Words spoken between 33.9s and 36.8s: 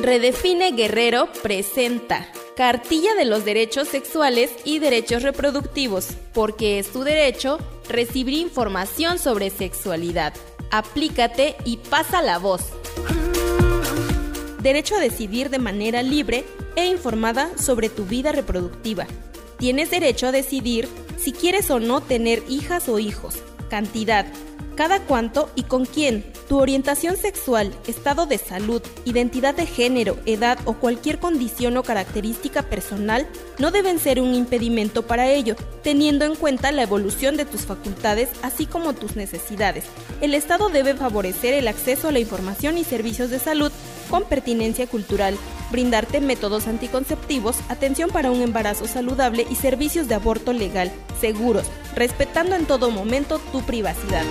ser un impedimento para ello, teniendo en cuenta